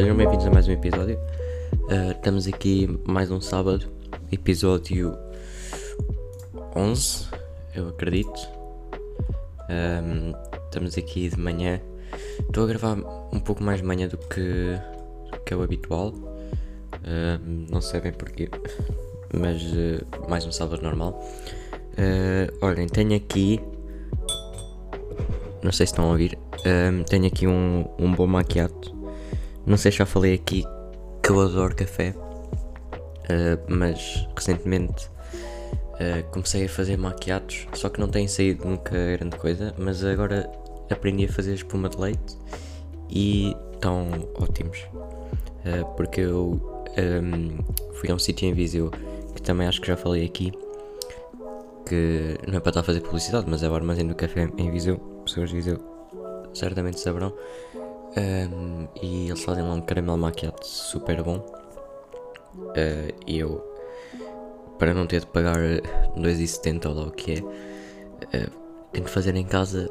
sejam 0.00 0.16
bem-vindos 0.16 0.46
a 0.46 0.50
mais 0.50 0.66
um 0.66 0.72
episódio. 0.72 1.18
Uh, 1.74 2.12
estamos 2.12 2.46
aqui 2.46 2.88
mais 3.04 3.30
um 3.30 3.38
sábado, 3.38 3.86
episódio 4.32 5.14
11, 6.74 7.26
eu 7.74 7.88
acredito. 7.90 8.48
Um, 9.68 10.32
estamos 10.64 10.96
aqui 10.96 11.28
de 11.28 11.38
manhã. 11.38 11.82
Estou 12.38 12.64
a 12.64 12.66
gravar 12.68 12.96
um 13.30 13.38
pouco 13.40 13.62
mais 13.62 13.82
de 13.82 13.86
manhã 13.86 14.08
do 14.08 14.16
que, 14.16 14.80
que 15.44 15.52
é 15.52 15.56
o 15.58 15.62
habitual. 15.62 16.14
Uh, 16.14 17.68
não 17.70 17.82
sei 17.82 18.00
bem 18.00 18.12
porquê, 18.12 18.48
mas 19.38 19.62
uh, 19.64 20.30
mais 20.30 20.46
um 20.46 20.52
sábado 20.52 20.82
normal. 20.82 21.22
Olhem, 22.62 22.86
tenho 22.86 23.14
aqui. 23.14 23.60
Não 25.62 25.70
sei 25.70 25.84
se 25.84 25.92
estão 25.92 26.06
a 26.06 26.12
ouvir. 26.12 26.38
tenho 27.06 27.26
aqui 27.26 27.46
um, 27.46 27.84
um 27.98 28.14
bom 28.14 28.26
maquiato. 28.26 28.98
Não 29.66 29.76
sei 29.76 29.92
se 29.92 29.98
já 29.98 30.06
falei 30.06 30.34
aqui 30.34 30.64
que 31.22 31.30
eu 31.30 31.40
adoro 31.40 31.74
café. 31.74 32.14
mas 33.68 34.26
recentemente 34.34 35.10
Uh, 36.00 36.24
comecei 36.30 36.64
a 36.64 36.68
fazer 36.68 36.96
maquiatos, 36.96 37.66
só 37.74 37.90
que 37.90 38.00
não 38.00 38.08
tem 38.08 38.26
saído 38.26 38.66
nunca 38.66 38.96
grande 39.18 39.36
coisa, 39.36 39.74
mas 39.76 40.02
agora 40.02 40.50
aprendi 40.90 41.26
a 41.26 41.28
fazer 41.28 41.52
espuma 41.52 41.90
de 41.90 42.00
leite 42.00 42.38
e 43.10 43.54
estão 43.74 44.08
ótimos. 44.34 44.78
Uh, 44.78 45.84
porque 45.98 46.22
eu 46.22 46.58
um, 47.22 47.58
fui 47.96 48.10
a 48.10 48.14
um 48.14 48.18
sítio 48.18 48.48
em 48.48 48.54
Viseu 48.54 48.90
que 49.34 49.42
também 49.42 49.68
acho 49.68 49.78
que 49.78 49.88
já 49.88 49.94
falei 49.94 50.24
aqui, 50.24 50.52
que 51.86 52.38
não 52.48 52.56
é 52.56 52.60
para 52.60 52.70
estar 52.70 52.80
a 52.80 52.82
fazer 52.82 53.02
publicidade, 53.02 53.44
mas 53.46 53.62
é 53.62 53.68
o 53.68 53.74
armazém 53.74 54.06
do 54.06 54.14
café 54.14 54.48
em 54.56 54.70
Viseu, 54.70 54.96
pessoas 55.26 55.50
de 55.50 55.56
Viseu 55.56 55.78
certamente 56.54 56.98
saberão. 56.98 57.30
Um, 58.16 58.88
e 59.00 59.28
eles 59.28 59.44
fazem 59.44 59.62
lá 59.62 59.72
um 59.74 59.80
caramelo 59.80 60.18
maquiado 60.18 60.64
super 60.64 61.22
bom. 61.22 61.38
Uh, 62.56 63.14
e 63.26 63.38
eu 63.38 63.64
para 64.78 64.94
não 64.94 65.06
ter 65.06 65.20
de 65.20 65.26
pagar 65.26 65.58
2,70 66.16 66.86
ou 66.86 66.94
lá 66.94 67.02
o 67.04 67.10
que 67.10 67.34
é. 67.34 67.40
Uh, 67.40 68.50
tenho 68.92 69.04
que 69.04 69.10
fazer 69.10 69.36
em 69.36 69.44
casa 69.44 69.88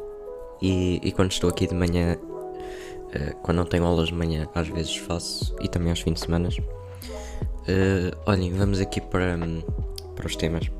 e, 0.62 1.00
e, 1.02 1.12
quando 1.12 1.31
estou 1.31 1.50
aqui 1.50 1.67
de 1.67 1.73
manhã, 1.73 2.17
uh, 2.17 3.36
quando 3.42 3.58
não 3.58 3.66
tenho 3.66 3.86
aulas 3.86 4.09
de 4.09 4.16
manhã, 4.16 4.47
às 4.53 4.67
vezes 4.67 4.97
faço 4.97 5.56
e 5.62 5.67
também 5.67 5.92
aos 5.92 6.02
fins 6.02 6.16
de 6.16 6.20
semana. 6.22 6.50
Olhem, 8.25 8.52
vamos 8.53 8.81
aqui 8.81 9.00
para, 9.00 9.38
para 10.16 10.25
os 10.25 10.36
temas. 10.36 10.72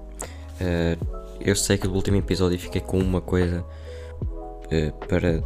Eu 1.40 1.56
sei 1.56 1.78
que 1.78 1.88
no 1.88 1.94
último 1.94 2.18
episódio 2.18 2.58
fiquei 2.58 2.82
com 2.82 2.98
uma 2.98 3.22
coisa 3.22 3.64
para 5.08 5.44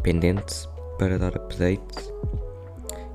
pendente 0.00 0.66
para 0.98 1.18
dar 1.18 1.36
update 1.36 2.12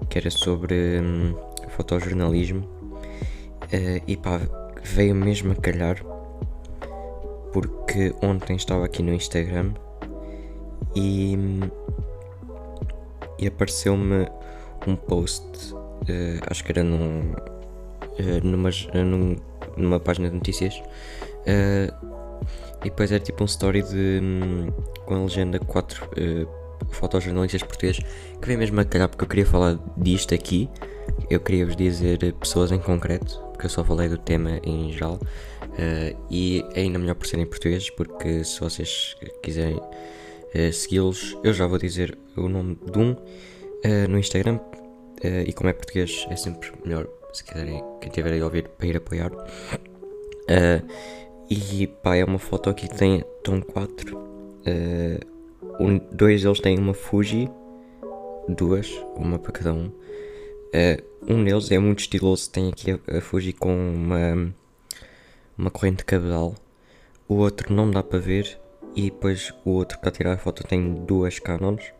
que 0.10 0.18
era 0.18 0.32
sobre 0.32 1.00
um, 1.00 1.36
fotojornalismo 1.70 2.68
e 4.08 4.18
pá, 4.18 4.40
veio 4.84 5.14
mesmo 5.14 5.52
a 5.52 5.56
calhar 5.56 6.04
porque 7.52 8.14
ontem 8.22 8.56
estava 8.56 8.86
aqui 8.86 9.04
no 9.04 9.14
Instagram 9.14 9.74
e, 10.96 11.38
e 13.38 13.48
apareceu-me 13.48 14.28
um 14.88 14.96
post, 14.96 15.74
uh, 15.74 16.50
acho 16.50 16.64
que 16.64 16.72
era 16.72 16.84
num, 16.84 17.34
uh, 17.34 18.44
numa, 18.44 18.70
num, 18.94 19.36
numa 19.78 20.00
página 20.00 20.30
de 20.30 20.36
notícias, 20.36 20.76
uh, 20.76 22.40
e 22.82 22.86
depois 22.86 23.12
era 23.12 23.20
tipo 23.20 23.44
um 23.44 23.46
story 23.46 23.82
de, 23.84 24.20
um, 24.22 24.72
com 25.06 25.16
a 25.16 25.20
legenda 25.20 25.60
4 25.60 26.06
uh, 26.06 26.59
fotojornalistas 26.92 27.64
portugueses 27.64 28.04
que 28.42 28.48
veio 28.48 28.60
mesmo 28.60 28.80
a 28.80 28.86
calhar 28.86 29.10
porque 29.10 29.24
eu 29.24 29.28
queria 29.28 29.46
falar 29.46 29.80
disto 29.98 30.34
aqui. 30.34 30.70
Eu 31.30 31.40
queria 31.40 31.66
vos 31.66 31.76
dizer 31.76 32.34
pessoas 32.34 32.72
em 32.72 32.80
concreto, 32.80 33.40
porque 33.52 33.66
eu 33.66 33.70
só 33.70 33.84
falei 33.84 34.10
do 34.10 34.18
tema 34.18 34.60
em 34.64 34.92
geral. 34.92 35.20
Uh, 35.80 36.18
e 36.30 36.66
ainda 36.76 37.00
melhor 37.00 37.16
por 37.16 37.28
serem 37.28 37.46
portugueses, 37.46 37.90
porque 37.90 38.44
se 38.44 38.60
vocês 38.60 39.16
quiserem 39.42 39.78
uh, 39.78 40.74
segui-los, 40.74 41.38
eu 41.44 41.54
já 41.54 41.68
vou 41.68 41.78
dizer 41.78 42.18
o 42.36 42.50
nome 42.50 42.78
de 42.92 42.98
um 42.98 43.12
uh, 43.12 44.08
no 44.10 44.18
Instagram. 44.18 44.60
e 45.46 45.54
como 45.54 45.70
é 45.70 45.74
português, 45.74 46.26
é 46.30 46.36
sempre 46.36 46.72
melhor 46.84 47.08
se 47.34 47.44
quiserem, 47.44 47.84
quem 48.02 48.12
tiver 48.12 48.34
aí 48.34 48.42
a 48.42 48.46
ouvir, 48.46 48.68
para 48.70 48.88
ir 48.88 48.98
apoiar. 48.98 49.32
e 51.50 51.88
pá, 51.88 52.16
é 52.16 52.26
uma 52.26 52.40
foto 52.40 52.70
aqui 52.70 52.88
que 52.88 52.98
tem 52.98 53.24
Tom 53.44 53.62
4. 53.62 54.18
Um, 55.80 55.98
dois 56.12 56.44
deles 56.44 56.60
têm 56.60 56.78
uma 56.78 56.94
Fuji, 56.94 57.50
duas, 58.48 58.90
uma 59.16 59.40
para 59.40 59.52
cada 59.52 59.74
um. 59.74 59.88
Uh, 59.88 61.10
um 61.28 61.44
deles 61.44 61.72
é 61.72 61.80
muito 61.80 62.00
estiloso, 62.00 62.50
tem 62.50 62.70
aqui 62.70 62.92
a, 62.92 63.18
a 63.18 63.22
Fuji 63.22 63.54
com 63.54 63.74
uma, 63.74 64.54
uma 65.58 65.72
corrente 65.72 66.04
cabedal. 66.04 66.56
O 67.28 67.36
outro 67.36 67.74
não 67.74 67.90
dá 67.90 68.04
para 68.04 68.20
ver. 68.20 68.60
E 68.96 69.04
depois 69.04 69.54
o 69.64 69.70
outro 69.70 70.00
para 70.00 70.10
tirar 70.10 70.34
a 70.34 70.38
foto 70.38 70.64
tem 70.64 71.06
duas 71.06 71.38
Canons. 71.38 71.94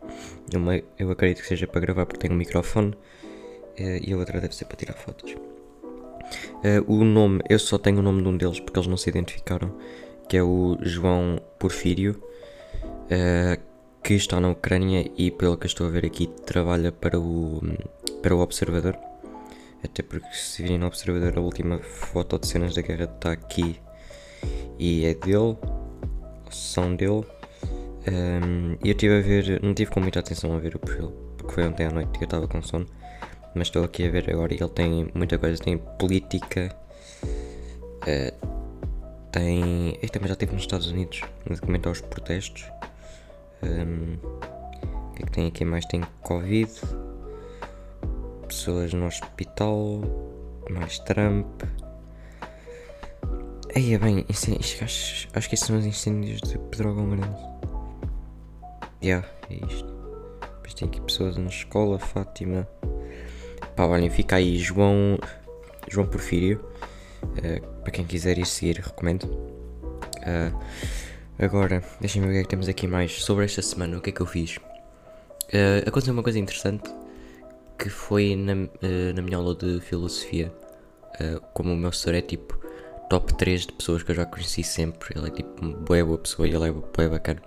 Uma 0.54 0.82
eu 0.98 1.10
acredito 1.10 1.40
que 1.40 1.48
seja 1.48 1.66
para 1.66 1.80
gravar 1.80 2.04
porque 2.04 2.20
tem 2.20 2.32
um 2.32 2.38
microfone. 2.38 2.90
Uh, 3.78 4.00
e 4.02 4.12
a 4.12 4.16
outra 4.16 4.40
deve 4.40 4.54
ser 4.54 4.64
para 4.64 4.76
tirar 4.76 4.94
fotos. 4.94 5.32
Uh, 5.32 6.84
o 6.86 7.04
nome, 7.04 7.40
eu 7.48 7.58
só 7.58 7.78
tenho 7.78 8.00
o 8.00 8.02
nome 8.02 8.22
de 8.22 8.28
um 8.28 8.36
deles 8.36 8.58
porque 8.58 8.78
eles 8.78 8.88
não 8.88 8.96
se 8.96 9.08
identificaram. 9.08 9.72
Que 10.28 10.36
é 10.36 10.42
o 10.42 10.76
João 10.82 11.40
Porfírio. 11.58 12.20
Que 14.02 14.14
está 14.14 14.40
na 14.40 14.50
Ucrânia 14.50 15.10
e 15.16 15.30
pelo 15.30 15.56
que 15.56 15.66
estou 15.66 15.86
a 15.86 15.90
ver 15.90 16.06
aqui 16.06 16.26
trabalha 16.26 16.90
para 16.90 17.18
o 17.18 17.60
para 18.22 18.34
o 18.34 18.40
Observador. 18.40 18.96
Até 19.82 20.02
porque 20.02 20.34
se 20.34 20.62
virem 20.62 20.78
no 20.78 20.86
Observador 20.86 21.32
a 21.36 21.40
última 21.40 21.78
foto 21.78 22.38
de 22.38 22.46
cenas 22.46 22.74
da 22.74 22.82
guerra 22.82 23.04
está 23.04 23.32
aqui 23.32 23.80
e 24.78 25.04
é 25.04 25.14
dele, 25.14 25.56
são 26.50 26.94
dele. 26.94 27.24
Um, 28.10 28.76
eu 28.82 28.92
estive 28.92 29.18
a 29.18 29.20
ver, 29.20 29.62
não 29.62 29.74
tive 29.74 29.90
com 29.90 30.00
muita 30.00 30.20
atenção 30.20 30.54
a 30.54 30.58
ver 30.58 30.74
o 30.74 30.78
perfil, 30.78 31.10
porque 31.36 31.52
foi 31.52 31.66
ontem 31.66 31.86
à 31.86 31.90
noite 31.90 32.10
que 32.18 32.24
eu 32.24 32.26
estava 32.26 32.48
com 32.48 32.62
sono. 32.62 32.86
Mas 33.54 33.66
estou 33.66 33.84
aqui 33.84 34.06
a 34.06 34.10
ver 34.10 34.30
agora 34.30 34.54
e 34.54 34.58
ele 34.58 34.70
tem 34.70 35.10
muita 35.14 35.36
coisa, 35.36 35.62
tem 35.62 35.76
política, 35.76 36.74
uh, 37.22 38.46
tem. 39.32 39.98
Este 40.02 40.12
também 40.12 40.28
já 40.28 40.34
esteve 40.34 40.52
nos 40.52 40.62
Estados 40.62 40.90
Unidos, 40.90 41.22
no 41.48 41.56
documento 41.56 41.88
aos 41.88 42.00
protestos. 42.00 42.64
Um, 43.62 44.16
o 45.10 45.12
que 45.14 45.22
é 45.22 45.26
que 45.26 45.32
tem 45.32 45.46
aqui 45.46 45.64
mais? 45.64 45.84
Tem 45.86 46.02
Covid 46.22 46.70
pessoas 48.50 48.92
no 48.92 49.06
hospital, 49.06 50.02
mais 50.68 50.98
Trump. 50.98 51.62
Aí 53.76 53.94
é 53.94 53.98
bem, 53.98 54.26
acho, 54.28 55.28
acho 55.32 55.48
que 55.48 55.54
esses 55.54 55.66
são 55.66 55.78
os 55.78 55.86
incêndios 55.86 56.40
de 56.40 56.58
Pedrógão 56.58 57.08
Grande. 57.10 57.40
Yeah, 59.02 59.26
é 59.48 59.54
isto. 59.54 59.86
Depois 60.40 60.74
tem 60.74 60.88
aqui 60.88 61.00
pessoas 61.00 61.36
na 61.36 61.46
escola, 61.46 61.98
Fátima. 62.00 62.68
Pá, 63.76 63.86
olhem, 63.86 64.10
fica 64.10 64.36
aí 64.36 64.58
João, 64.58 65.16
João 65.88 66.08
Porfírio. 66.08 66.60
Uh, 67.22 67.64
para 67.82 67.92
quem 67.92 68.04
quiser 68.04 68.36
ir 68.36 68.46
seguir, 68.46 68.80
recomendo. 68.80 69.24
Uh, 69.24 70.58
agora, 71.40 71.82
deixem-me 72.00 72.28
ver 72.28 72.32
o 72.32 72.34
que 72.34 72.40
é 72.40 72.42
que 72.42 72.48
temos 72.48 72.68
aqui 72.68 72.86
mais 72.86 73.24
sobre 73.24 73.44
esta 73.44 73.62
semana. 73.62 73.96
O 73.96 74.00
que 74.00 74.10
é 74.10 74.12
que 74.12 74.20
eu 74.20 74.26
fiz? 74.26 74.56
Uh, 74.56 75.86
aconteceu 75.86 76.12
uma 76.12 76.22
coisa 76.22 76.38
interessante 76.38 76.90
que 77.78 77.88
foi 77.88 78.36
na, 78.36 78.52
uh, 78.52 79.14
na 79.14 79.22
minha 79.22 79.38
aula 79.38 79.54
de 79.54 79.80
filosofia. 79.80 80.52
Uh, 81.20 81.40
como 81.54 81.72
o 81.72 81.76
meu 81.76 81.92
senhor 81.92 82.14
é 82.16 82.20
tipo 82.20 82.60
top 83.08 83.34
3 83.34 83.66
de 83.66 83.72
pessoas 83.72 84.02
que 84.02 84.10
eu 84.10 84.14
já 84.14 84.26
conheci 84.26 84.62
sempre, 84.62 85.18
ele 85.18 85.28
é 85.28 85.30
tipo 85.30 85.64
uma 85.64 85.76
boa, 85.76 86.04
boa 86.04 86.18
pessoa 86.18 86.46
e 86.46 86.54
ele 86.54 86.68
é 86.68 86.72
boa 86.72 87.08
bacana. 87.08 87.42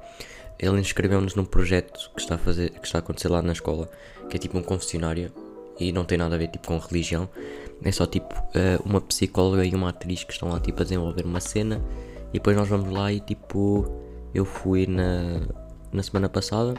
Ele 0.58 0.80
inscreveu-nos 0.80 1.36
num 1.36 1.46
projeto 1.46 2.12
que 2.16 2.22
está, 2.22 2.36
a 2.36 2.38
fazer, 2.38 2.72
que 2.72 2.86
está 2.86 2.98
a 2.98 3.00
acontecer 3.00 3.30
lá 3.30 3.42
na 3.42 3.54
escola, 3.54 3.90
que 4.30 4.36
é 4.36 4.40
tipo 4.40 4.58
um 4.58 4.64
confessionário 4.64 5.32
e 5.80 5.92
não 5.92 6.04
tem 6.04 6.18
nada 6.18 6.36
a 6.36 6.38
ver 6.38 6.48
tipo 6.48 6.68
com 6.68 6.78
religião. 6.78 7.30
É 7.84 7.92
só 7.92 8.06
tipo 8.06 8.34
uma 8.86 9.02
psicóloga 9.02 9.66
e 9.66 9.74
uma 9.74 9.90
atriz 9.90 10.24
que 10.24 10.32
estão 10.32 10.50
lá 10.50 10.60
tipo 10.60 10.82
a 10.82 10.84
desenvolver 10.84 11.26
uma 11.26 11.40
cena 11.40 11.82
e 12.34 12.40
depois 12.40 12.58
nós 12.58 12.68
vamos 12.68 12.92
lá 12.92 13.14
e 13.14 13.20
tipo 13.20 13.86
eu 14.34 14.44
fui 14.44 14.88
na, 14.88 15.42
na 15.92 16.02
semana 16.02 16.28
passada. 16.28 16.74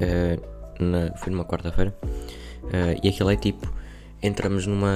Uh, 0.00 0.60
na, 0.80 1.14
foi 1.16 1.30
numa 1.30 1.44
quarta-feira, 1.44 1.94
uh, 2.04 3.00
e 3.02 3.08
aquilo 3.08 3.30
é 3.30 3.36
tipo, 3.36 3.72
entramos 4.22 4.66
numa, 4.66 4.94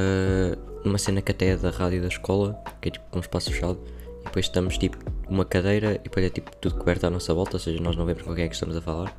numa 0.85 0.99
cena 0.99 1.21
que 1.21 1.31
até 1.31 1.49
é 1.49 1.57
da 1.57 1.71
rádio 1.71 2.01
da 2.01 2.09
escola, 2.09 2.59
que 2.81 2.89
é 2.89 2.93
tipo 2.93 3.05
um 3.15 3.21
espaço 3.21 3.53
fechado, 3.53 3.79
e 4.21 4.25
depois 4.25 4.47
estamos 4.47 4.79
tipo 4.79 4.97
uma 5.29 5.45
cadeira 5.45 5.97
e 5.97 5.99
depois 5.99 6.25
é 6.25 6.31
tipo 6.31 6.55
tudo 6.57 6.77
coberto 6.77 7.07
à 7.07 7.11
nossa 7.11 7.33
volta, 7.35 7.57
ou 7.57 7.61
seja, 7.61 7.83
nós 7.83 7.97
não 7.97 8.07
vemos 8.07 8.23
com 8.23 8.35
quem 8.35 8.45
é 8.45 8.49
que 8.49 8.55
estamos 8.55 8.77
a 8.77 8.81
falar, 8.81 9.15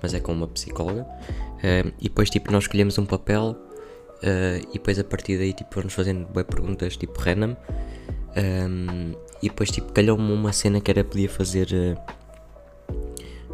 mas 0.00 0.14
é 0.14 0.20
com 0.20 0.32
uma 0.32 0.46
psicóloga, 0.46 1.02
uh, 1.02 1.92
e 1.98 2.04
depois 2.04 2.30
tipo 2.30 2.52
nós 2.52 2.64
escolhemos 2.64 2.96
um 2.98 3.06
papel 3.06 3.56
e 4.70 4.72
depois 4.72 4.98
a 4.98 5.04
partir 5.04 5.36
daí 5.36 5.52
tipo 5.52 5.74
vamos 5.74 5.92
fazendo 5.92 6.26
bem 6.32 6.42
perguntas 6.42 6.96
tipo 6.96 7.20
random 7.20 7.54
um, 8.34 9.12
e 9.42 9.48
depois 9.48 9.70
tipo 9.70 9.92
calhou-me 9.92 10.32
uma 10.32 10.52
cena 10.52 10.80
que 10.80 10.90
era 10.90 11.04
podia 11.04 11.28
fazer 11.28 11.68
uh, 11.72 12.16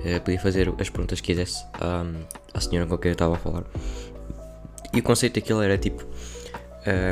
Uh, 0.02 0.20
podia 0.20 0.40
fazer 0.40 0.69
as 0.69 0.90
perguntas 0.90 1.20
que 1.20 1.29
quisesse 1.29 1.64
à, 1.75 2.05
à 2.52 2.61
senhora 2.61 2.88
com 2.88 2.99
quem 2.99 3.11
eu 3.11 3.12
estava 3.12 3.37
a 3.37 3.38
falar. 3.38 3.62
E 4.93 4.99
o 4.99 5.02
conceito 5.02 5.34
daquilo 5.34 5.62
era 5.62 5.79
tipo 5.79 6.05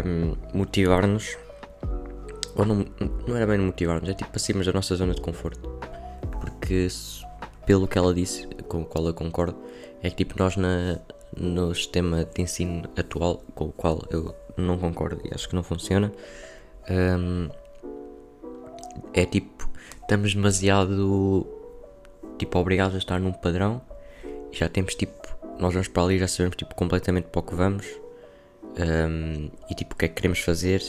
um, 0.05 0.35
motivar-nos, 0.53 1.39
ou 2.57 2.65
não, 2.65 2.85
não 3.29 3.37
era 3.37 3.47
bem 3.47 3.59
motivar-nos, 3.59 4.09
é 4.09 4.15
tipo 4.15 4.31
para 4.31 4.41
sairmos 4.41 4.67
da 4.67 4.73
nossa 4.73 4.97
zona 4.97 5.15
de 5.15 5.21
conforto. 5.21 5.69
Porque, 6.41 6.89
pelo 7.65 7.87
que 7.87 7.97
ela 7.97 8.13
disse, 8.13 8.49
com 8.69 8.83
o 8.83 8.85
qual 8.85 9.07
eu 9.07 9.15
concordo, 9.15 9.57
é 10.03 10.11
que 10.11 10.17
tipo 10.17 10.35
nós 10.37 10.57
na, 10.57 10.99
no 11.37 11.73
sistema 11.73 12.25
de 12.25 12.43
ensino 12.43 12.91
atual, 12.97 13.41
com 13.55 13.67
o 13.67 13.73
qual 13.73 14.03
eu 14.11 14.35
não 14.57 14.77
concordo 14.79 15.21
e 15.25 15.33
acho 15.33 15.49
que 15.49 15.55
não 15.55 15.63
funciona, 15.63 16.13
um, 16.91 17.49
é 19.15 19.25
tipo, 19.25 19.69
estamos 20.01 20.35
demasiado 20.35 21.47
tipo 22.39 22.59
obrigados 22.59 22.95
a 22.95 22.99
estar 22.99 23.21
num 23.21 23.33
padrão 23.33 23.81
e 24.53 24.57
já 24.57 24.69
temos 24.69 24.95
tipo, 24.95 25.37
nós 25.59 25.73
vamos 25.73 25.89
para 25.89 26.03
ali 26.03 26.19
já 26.19 26.29
sabemos 26.29 26.57
tipo 26.57 26.75
completamente 26.75 27.25
para 27.25 27.41
o 27.41 27.43
que 27.43 27.55
vamos 27.55 27.87
um, 28.79 29.51
e 29.69 29.75
tipo 29.75 29.95
o 29.95 29.99
que 29.99 30.07
é 30.07 30.09
que 30.09 30.15
queremos 30.15 30.41
fazer 30.41 30.83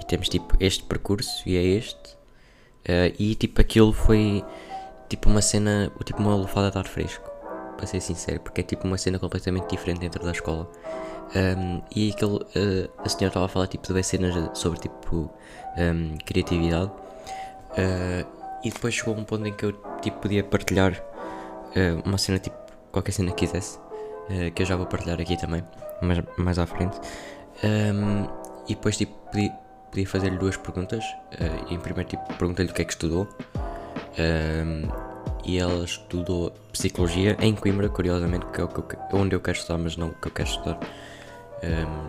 e 0.00 0.04
temos 0.04 0.28
tipo 0.28 0.56
este 0.60 0.84
percurso 0.84 1.42
e 1.48 1.56
é 1.56 1.62
este 1.62 2.14
uh, 2.88 3.14
e 3.18 3.34
tipo 3.34 3.60
aquilo 3.60 3.92
foi 3.92 4.44
tipo 5.08 5.28
uma 5.28 5.42
cena, 5.42 5.90
tipo 6.04 6.20
uma 6.20 6.34
lufada 6.34 6.70
de 6.70 6.78
ar 6.78 6.86
fresco 6.86 7.30
para 7.76 7.86
ser 7.86 8.00
sincero, 8.00 8.40
porque 8.40 8.60
é 8.60 8.64
tipo 8.64 8.86
uma 8.86 8.96
cena 8.96 9.18
completamente 9.18 9.68
diferente 9.68 10.00
dentro 10.00 10.24
da 10.24 10.30
escola. 10.32 10.70
Um, 11.34 11.82
e 11.94 12.10
aquele, 12.10 12.36
uh, 12.36 12.90
a 12.98 13.08
senhora 13.08 13.28
estava 13.28 13.46
a 13.46 13.48
falar 13.48 13.66
tipo 13.66 13.92
de 13.92 14.02
cenas 14.02 14.34
sobre 14.56 14.78
tipo 14.78 15.30
um, 15.76 16.16
criatividade. 16.24 16.92
Uh, 17.76 18.26
e 18.62 18.70
depois 18.70 18.94
chegou 18.94 19.14
um 19.14 19.24
ponto 19.24 19.46
em 19.46 19.52
que 19.52 19.64
eu 19.64 19.72
tipo 20.00 20.20
podia 20.20 20.42
partilhar 20.42 20.92
uh, 20.92 22.08
uma 22.08 22.16
cena 22.16 22.38
tipo 22.38 22.56
qualquer 22.90 23.12
cena 23.12 23.32
que 23.32 23.46
quisesse. 23.46 23.78
que 24.54 24.62
eu 24.62 24.66
já 24.66 24.76
vou 24.76 24.86
partilhar 24.86 25.20
aqui 25.20 25.36
também, 25.36 25.62
mais, 26.00 26.22
mais 26.38 26.58
à 26.58 26.66
frente. 26.66 26.98
Um, 27.62 28.26
e 28.68 28.74
depois 28.74 28.96
tipo 28.96 29.12
podia, 29.30 29.50
podia 29.90 30.06
fazer-lhe 30.06 30.38
duas 30.38 30.56
perguntas. 30.56 31.04
em 31.68 31.78
primeiro 31.78 32.08
tipo 32.08 32.22
perguntei-lhe 32.34 32.70
o 32.70 32.74
que 32.74 32.82
é 32.82 32.84
que 32.84 32.92
estudou. 32.92 33.28
Um, 34.18 34.88
e 35.44 35.58
ela 35.58 35.84
estudou 35.84 36.52
Psicologia 36.72 37.36
em 37.40 37.54
Coimbra, 37.54 37.88
curiosamente, 37.88 38.46
que 38.46 38.60
é 38.60 38.64
eu, 38.64 38.70
onde 39.12 39.34
eu 39.34 39.40
quero 39.40 39.58
estudar, 39.58 39.78
mas 39.78 39.96
não 39.96 40.08
o 40.08 40.14
que 40.14 40.28
eu 40.28 40.32
quero 40.32 40.48
estudar. 40.48 40.78
Um, 41.62 42.08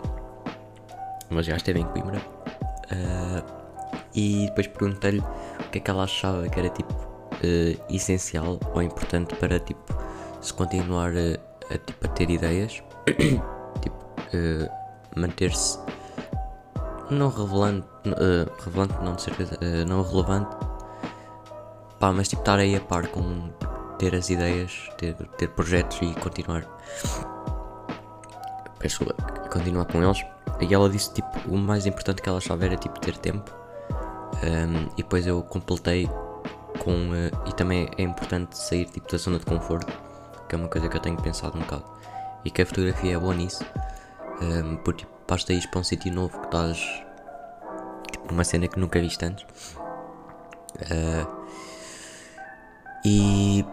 mas 1.30 1.46
já 1.46 1.56
esteve 1.56 1.80
em 1.80 1.84
Coimbra. 1.84 2.18
Uh, 2.90 3.44
e 4.14 4.46
depois 4.46 4.66
perguntei-lhe 4.66 5.22
o 5.60 5.70
que 5.70 5.78
é 5.78 5.80
que 5.80 5.90
ela 5.90 6.04
achava 6.04 6.48
que 6.48 6.58
era 6.58 6.68
tipo 6.68 6.92
uh, 6.92 7.94
essencial 7.94 8.58
ou 8.74 8.82
importante 8.82 9.34
para 9.36 9.58
tipo 9.58 9.94
se 10.40 10.52
continuar 10.52 11.10
a, 11.10 11.74
a, 11.74 11.78
tipo, 11.78 12.06
a 12.06 12.08
ter 12.08 12.30
ideias, 12.30 12.82
tipo 13.82 13.96
uh, 13.96 14.70
manter-se 15.16 15.78
não 17.10 17.28
relevante, 17.28 17.86
relevante 18.58 18.94
não 19.04 19.14
de 19.14 19.22
certeza, 19.22 19.56
não 19.86 20.02
relevante 20.02 20.56
Pá, 21.98 22.12
mas 22.12 22.28
tipo 22.28 22.42
estar 22.42 22.58
aí 22.58 22.76
a 22.76 22.80
par 22.80 23.06
com 23.08 23.48
ter 23.98 24.14
as 24.14 24.28
ideias, 24.28 24.90
ter, 24.98 25.14
ter 25.14 25.48
projetos 25.48 25.98
e 26.02 26.12
continuar. 26.20 26.62
Peço 28.78 29.06
continuar 29.50 29.86
com 29.86 30.02
eles. 30.02 30.22
E 30.60 30.74
ela 30.74 30.90
disse 30.90 31.14
tipo 31.14 31.26
o 31.48 31.56
mais 31.56 31.86
importante 31.86 32.20
que 32.20 32.28
ela 32.28 32.38
achava 32.38 32.66
era 32.66 32.76
tipo 32.76 33.00
ter 33.00 33.16
tempo. 33.16 33.50
Um, 34.42 34.88
e 34.92 35.02
depois 35.02 35.26
eu 35.26 35.42
completei 35.42 36.08
com. 36.78 36.90
Uh, 37.10 37.48
e 37.48 37.52
também 37.54 37.88
é 37.96 38.02
importante 38.02 38.56
sair 38.56 38.86
tipo 38.86 39.10
da 39.10 39.18
zona 39.18 39.38
de 39.38 39.46
conforto, 39.46 39.92
que 40.48 40.54
é 40.54 40.58
uma 40.58 40.68
coisa 40.68 40.88
que 40.88 40.96
eu 40.96 41.00
tenho 41.00 41.16
pensado 41.20 41.56
um 41.56 41.60
bocado. 41.60 41.84
E 42.44 42.50
que 42.50 42.62
a 42.62 42.66
fotografia 42.66 43.14
é 43.14 43.18
boa 43.18 43.34
nisso. 43.34 43.64
Um, 44.40 44.76
porque 44.76 45.04
tipo, 45.04 45.12
basta 45.26 45.52
ir 45.52 45.68
para 45.70 45.80
um 45.80 45.84
sítio 45.84 46.12
novo 46.12 46.38
que 46.38 46.46
estás 46.46 46.78
tipo 48.12 48.30
numa 48.30 48.44
cena 48.44 48.68
que 48.68 48.78
nunca 48.78 49.00
viste 49.00 49.24
antes. 49.24 49.44
Uh, 50.76 51.26
e. 53.04 53.64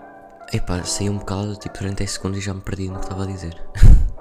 Epá, 0.52 0.84
saí 0.84 1.10
um 1.10 1.18
bocado, 1.18 1.56
tipo, 1.56 1.80
durante 1.80 1.98
10 1.98 2.12
segundos 2.12 2.38
e 2.38 2.42
já 2.42 2.54
me 2.54 2.62
perdi 2.62 2.88
no 2.88 3.00
que 3.00 3.06
estava 3.06 3.24
a 3.24 3.26
dizer. 3.26 3.60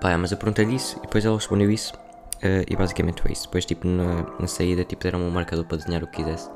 Pá, 0.00 0.16
mas 0.16 0.30
eu 0.30 0.38
perguntei-lhe 0.38 0.76
isso 0.76 0.96
e 0.98 1.00
depois 1.02 1.24
ela 1.24 1.34
respondeu 1.34 1.68
isso. 1.68 1.92
Uh, 2.42 2.64
e 2.68 2.76
basicamente 2.76 3.20
foi 3.22 3.32
isso. 3.32 3.44
Depois, 3.44 3.64
tipo, 3.64 3.86
na, 3.86 4.24
na 4.38 4.46
saída, 4.46 4.84
tipo, 4.84 5.02
deram-me 5.02 5.26
um 5.26 5.30
marcador 5.30 5.64
para 5.66 5.76
desenhar 5.76 6.02
o 6.02 6.06
que 6.06 6.22
quisesse. 6.22 6.48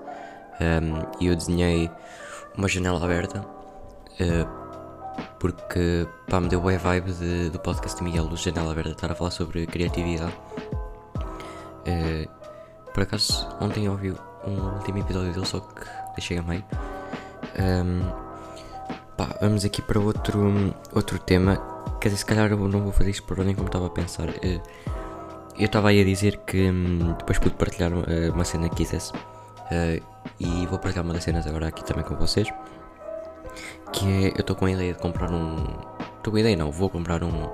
Um, 0.60 1.20
e 1.20 1.26
eu 1.26 1.36
desenhei 1.36 1.90
uma 2.56 2.68
janela 2.68 3.04
aberta. 3.04 3.40
Uh, 4.20 4.64
porque, 5.38 6.08
pá, 6.28 6.40
me 6.40 6.48
deu 6.48 6.60
boa 6.60 6.78
vibe 6.78 7.12
de, 7.12 7.50
do 7.50 7.58
podcast 7.58 7.98
de 7.98 8.04
Miguel 8.04 8.24
Luz, 8.24 8.40
Janela 8.40 8.72
Aberta, 8.72 8.92
estar 8.92 9.12
a 9.12 9.14
falar 9.14 9.30
sobre 9.30 9.66
criatividade. 9.66 10.32
Uh, 11.86 12.26
por 12.92 13.02
acaso, 13.02 13.46
ontem 13.60 13.88
ouvi 13.88 14.14
um 14.46 14.76
último 14.76 14.98
episódio 14.98 15.32
dele, 15.32 15.46
só 15.46 15.60
que 15.60 15.86
deixei 16.14 16.38
a 16.38 16.42
meio. 16.42 16.64
Um, 17.58 18.10
pá, 19.16 19.36
vamos 19.40 19.64
aqui 19.64 19.82
para 19.82 20.00
outro, 20.00 20.74
outro 20.94 21.18
tema. 21.18 21.56
Quer 22.00 22.08
dizer, 22.08 22.20
se 22.20 22.26
calhar 22.26 22.50
eu 22.50 22.68
não 22.68 22.82
vou 22.82 22.92
fazer 22.92 23.10
isto 23.10 23.24
por 23.24 23.38
ordem 23.38 23.54
como 23.54 23.66
estava 23.66 23.86
a 23.86 23.90
pensar. 23.90 24.28
Eh, 24.42 24.60
eu 25.58 25.66
estava 25.66 25.88
aí 25.90 26.00
a 26.00 26.04
dizer 26.04 26.38
que 26.38 26.70
um, 26.70 27.14
depois 27.18 27.38
pude 27.38 27.54
partilhar 27.54 27.92
uma, 27.92 28.04
eh, 28.06 28.30
uma 28.30 28.44
cena 28.44 28.68
que 28.68 28.76
quisesse. 28.76 29.12
Uh, 29.12 30.02
e 30.38 30.66
vou 30.66 30.78
partilhar 30.78 31.04
uma 31.04 31.14
das 31.14 31.24
cenas 31.24 31.46
agora 31.46 31.68
aqui 31.68 31.84
também 31.84 32.04
com 32.04 32.16
vocês. 32.16 32.48
Que 33.92 34.26
é, 34.26 34.28
eu 34.28 34.40
estou 34.40 34.56
com 34.56 34.66
a 34.66 34.70
ideia 34.70 34.92
de 34.92 34.98
comprar 34.98 35.30
um. 35.30 35.56
Estou 36.16 36.32
com 36.32 36.36
a 36.36 36.40
ideia, 36.40 36.56
não, 36.56 36.70
vou 36.72 36.90
comprar 36.90 37.22
um, 37.22 37.48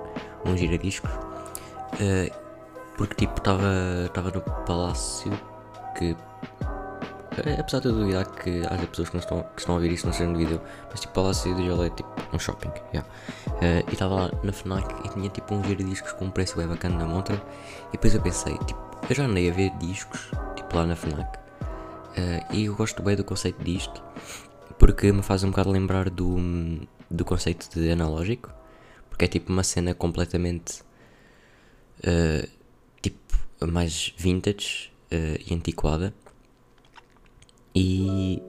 um 0.46 0.56
giradiscos. 0.56 1.10
Uh, 1.10 2.32
porque 2.96 3.26
tipo, 3.26 3.38
estava 3.38 4.30
no 4.30 4.40
palácio 4.64 5.32
que 5.96 6.16
apesar 7.58 7.80
de 7.80 7.88
eu 7.88 7.92
duvidar 7.92 8.26
que 8.30 8.62
haja 8.66 8.86
pessoas 8.86 9.08
que, 9.08 9.14
não 9.14 9.20
estão, 9.20 9.42
que 9.42 9.60
estão 9.60 9.76
a 9.76 9.80
não 9.80 10.12
sejam 10.12 10.32
no 10.32 10.38
vídeo, 10.38 10.60
mas 10.90 11.00
tipo, 11.00 11.12
Palácio 11.14 11.54
do 11.54 11.64
Jolé 11.64 11.90
tipo 11.90 12.08
um 12.32 12.38
shopping, 12.38 12.70
yeah. 12.92 13.08
Uh, 13.46 13.88
e 13.88 13.92
estava 13.92 14.14
lá 14.14 14.30
na 14.42 14.52
FNAC 14.52 15.06
e 15.06 15.08
tinha 15.10 15.28
tipo 15.28 15.54
um 15.54 15.60
discos 15.60 16.12
com 16.12 16.26
um 16.26 16.30
preço 16.30 16.56
bem 16.56 16.66
bacana 16.66 16.96
na 16.98 17.06
montra. 17.06 17.40
E 17.88 17.92
depois 17.92 18.14
eu 18.14 18.20
pensei, 18.20 18.56
tipo, 18.58 18.80
eu 19.08 19.14
já 19.14 19.24
andei 19.24 19.50
a 19.50 19.52
ver 19.52 19.70
discos, 19.78 20.30
tipo 20.56 20.76
lá 20.76 20.86
na 20.86 20.96
FNAC, 20.96 21.36
uh, 21.36 22.54
e 22.54 22.64
eu 22.66 22.74
gosto 22.74 23.02
bem 23.02 23.16
do 23.16 23.24
conceito 23.24 23.62
disto, 23.62 24.02
porque 24.78 25.12
me 25.12 25.22
faz 25.22 25.44
um 25.44 25.50
bocado 25.50 25.70
lembrar 25.70 26.10
do, 26.10 26.36
do 27.10 27.24
conceito 27.24 27.68
de 27.74 27.90
analógico, 27.90 28.52
porque 29.08 29.24
é 29.24 29.28
tipo 29.28 29.52
uma 29.52 29.62
cena 29.62 29.94
completamente 29.94 30.82
uh, 31.98 32.48
tipo 33.02 33.38
mais 33.66 34.14
vintage 34.16 34.90
e 35.12 35.52
antiquada 35.52 36.14
e 37.74 38.42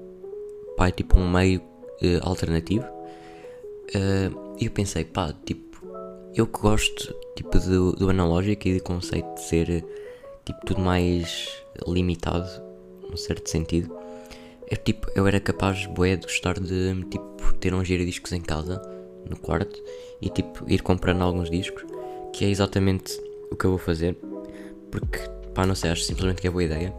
pá, 0.77 0.87
é 0.87 0.91
tipo 0.91 1.19
um 1.19 1.29
meio 1.29 1.59
uh, 1.59 2.19
alternativo. 2.21 2.85
Uh, 3.95 4.55
eu 4.59 4.71
pensei, 4.71 5.05
pá, 5.05 5.33
tipo, 5.45 5.85
eu 6.33 6.47
que 6.47 6.59
gosto 6.59 7.13
tipo 7.35 7.59
do, 7.59 7.91
do 7.93 8.09
analógico 8.09 8.67
e 8.67 8.77
do 8.77 8.83
conceito 8.83 9.33
de 9.35 9.41
ser 9.41 9.85
tipo 10.45 10.65
tudo 10.65 10.81
mais 10.81 11.49
limitado, 11.87 12.47
num 13.09 13.17
certo 13.17 13.49
sentido. 13.49 13.95
É 14.67 14.75
tipo, 14.75 15.07
eu 15.15 15.27
era 15.27 15.39
capaz, 15.39 15.85
bué, 15.87 16.15
de 16.15 16.25
gostar 16.25 16.59
de 16.59 17.03
tipo 17.09 17.53
ter 17.59 17.73
um 17.73 17.83
giradiscos 17.83 18.31
em 18.31 18.41
casa, 18.41 18.81
no 19.29 19.37
quarto, 19.37 19.81
e 20.21 20.29
tipo 20.29 20.63
ir 20.69 20.81
comprando 20.81 21.21
alguns 21.21 21.49
discos, 21.49 21.83
que 22.33 22.45
é 22.45 22.49
exatamente 22.49 23.19
o 23.51 23.55
que 23.55 23.65
eu 23.65 23.71
vou 23.71 23.79
fazer, 23.79 24.17
porque 24.89 25.19
pá, 25.53 25.65
não 25.65 25.75
sei, 25.75 25.91
acho 25.91 26.03
simplesmente 26.03 26.41
que 26.41 26.47
é 26.47 26.51
boa 26.51 26.63
ideia. 26.63 26.93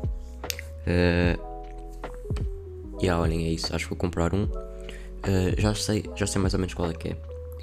Uh, 0.87 1.51
e 3.02 3.06
yeah, 3.06 3.21
olhem, 3.21 3.47
é 3.47 3.50
isso. 3.50 3.75
Acho 3.75 3.87
que 3.87 3.90
vou 3.90 3.99
comprar 3.99 4.32
um. 4.32 4.44
Uh, 4.44 5.59
já, 5.59 5.75
sei, 5.75 6.04
já 6.14 6.25
sei 6.25 6.40
mais 6.40 6.54
ou 6.54 6.61
menos 6.61 6.73
qual 6.73 6.88
é 6.88 6.94
que 6.94 7.09
é. 7.09 7.16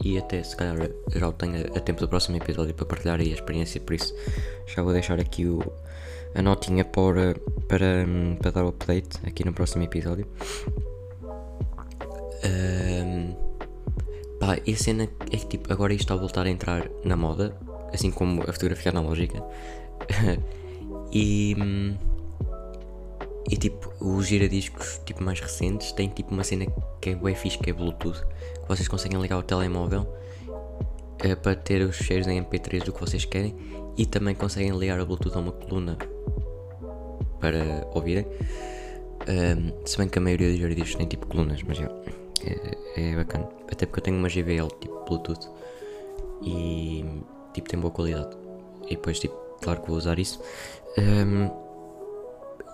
E 0.04 0.18
até 0.18 0.44
se 0.44 0.54
calhar 0.56 0.90
já 1.16 1.28
o 1.30 1.32
tenho 1.32 1.66
a 1.76 1.80
tempo 1.80 2.02
do 2.02 2.10
próximo 2.10 2.36
episódio 2.36 2.74
para 2.74 2.86
partilhar 2.86 3.22
aí 3.22 3.32
a 3.32 3.36
experiência. 3.36 3.80
Por 3.80 3.94
isso 3.94 4.14
já 4.68 4.84
vou 4.84 4.92
deixar 4.92 5.18
aqui 5.18 5.46
o, 5.46 5.62
a 6.36 6.42
notinha 6.42 6.84
para, 6.84 7.36
para, 7.70 8.06
para 8.42 8.52
dar 8.52 8.66
o 8.66 8.68
update 8.68 9.18
aqui 9.26 9.46
no 9.46 9.54
próximo 9.54 9.84
episódio. 9.84 10.28
Um, 12.44 13.34
pá, 14.42 14.58
e 14.66 14.74
a 14.74 14.78
cena 14.78 15.04
é 15.32 15.38
que 15.38 15.48
tipo, 15.48 15.72
agora 15.72 15.94
isto 15.94 16.02
está 16.04 16.16
a 16.16 16.18
voltar 16.18 16.48
a 16.48 16.50
entrar 16.50 16.90
na 17.06 17.16
moda, 17.16 17.58
assim 17.94 18.12
como 18.12 18.42
a 18.44 18.52
fotografia 18.52 18.92
analógica. 18.92 19.42
e. 21.14 21.56
E 23.48 23.58
tipo, 23.58 23.94
os 24.00 24.28
giradiscos 24.28 25.02
tipo, 25.06 25.24
mais 25.24 25.40
recentes 25.40 25.92
têm 25.92 26.10
tipo 26.10 26.34
uma 26.34 26.44
cena 26.44 26.66
que 27.02 27.12
é 27.12 27.16
bem 27.16 27.36
fixe, 27.36 27.58
que 27.58 27.70
é 27.70 27.74
Bluetooth, 27.74 28.22
que 28.22 28.68
vocês 28.68 28.88
conseguem 28.88 29.20
ligar 29.22 29.38
o 29.38 29.44
telemóvel 29.44 30.08
é, 31.20 31.36
para 31.36 31.56
ter 31.56 31.82
os 31.82 31.96
cheiros 31.96 32.28
em 32.28 32.44
MP3 32.44 32.84
do 32.84 32.94
que 32.94 33.00
vocês 33.00 33.26
querem 33.26 33.56
e 33.98 34.06
também 34.06 34.36
conseguem 34.36 34.78
ligar 34.78 35.00
o 35.00 35.06
Bluetooth 35.06 35.36
a 35.36 35.40
uma 35.40 35.52
coluna 35.52 35.98
para 37.40 37.88
ouvirem. 37.94 38.26
Um, 39.28 39.86
se 39.86 39.98
bem 39.98 40.08
que 40.08 40.18
a 40.18 40.22
maioria 40.22 40.50
dos 40.50 40.60
vídeos 40.60 40.96
tem 40.96 41.08
tipo 41.08 41.28
colunas, 41.28 41.62
mas 41.64 41.78
já. 41.78 41.90
É, 42.46 43.12
é 43.12 43.16
bacana. 43.16 43.50
Até 43.72 43.86
porque 43.86 44.00
eu 44.00 44.04
tenho 44.04 44.18
uma 44.18 44.30
JBL 44.30 44.68
tipo 44.80 45.04
Bluetooth 45.06 45.50
e 46.42 47.04
tipo 47.54 47.70
tem 47.70 47.80
boa 47.80 47.92
qualidade. 47.92 48.38
E 48.86 48.96
depois 48.96 49.20
tipo, 49.20 49.36
claro 49.62 49.82
que 49.82 49.88
vou 49.88 49.98
usar 49.98 50.18
isso. 50.20 50.42
Um, 50.98 51.69